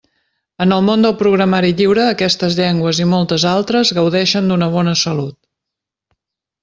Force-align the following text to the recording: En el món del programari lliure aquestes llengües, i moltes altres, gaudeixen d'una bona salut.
En 0.63 0.71
el 0.75 0.79
món 0.85 1.03
del 1.05 1.13
programari 1.19 1.69
lliure 1.81 2.07
aquestes 2.13 2.57
llengües, 2.61 3.03
i 3.05 3.07
moltes 3.11 3.45
altres, 3.51 3.93
gaudeixen 3.99 4.51
d'una 4.53 4.71
bona 4.79 4.97
salut. 5.03 5.39